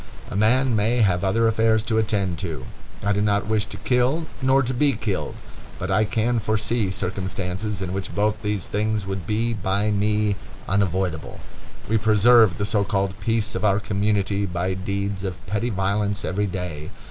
[0.31, 2.65] A man may have other affairs to attend to.
[3.03, 5.35] I do not wish to kill nor to be killed,
[5.77, 10.37] but I can foresee circumstances in which both these things would be by me
[10.67, 11.39] unavoidable.
[11.87, 16.47] We preserve the so called peace of our community by deeds of petty violence every
[16.47, 16.89] day.